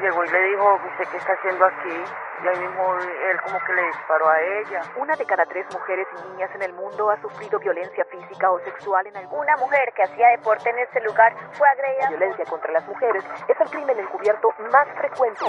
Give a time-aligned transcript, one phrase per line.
[0.00, 1.96] Llegó y le dijo, ¿usted qué está haciendo aquí?
[2.42, 4.80] Y ahí mismo él como que le disparó a ella.
[4.96, 8.58] Una de cada tres mujeres y niñas en el mundo ha sufrido violencia física o
[8.64, 9.40] sexual en algún...
[9.40, 12.10] Una mujer que hacía deporte en este lugar fue agredida.
[12.10, 15.44] La violencia contra las mujeres es el crimen encubierto más frecuente.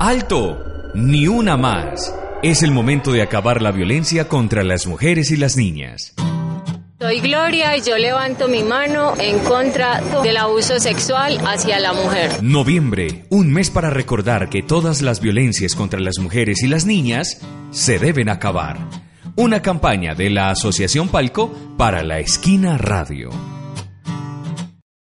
[0.00, 0.58] ¡Alto!
[0.94, 2.14] Ni una más.
[2.42, 6.14] Es el momento de acabar la violencia contra las mujeres y las niñas.
[7.00, 12.42] Soy Gloria y yo levanto mi mano en contra del abuso sexual hacia la mujer.
[12.42, 17.40] Noviembre, un mes para recordar que todas las violencias contra las mujeres y las niñas
[17.70, 18.80] se deben acabar.
[19.36, 23.57] Una campaña de la Asociación Palco para la Esquina Radio.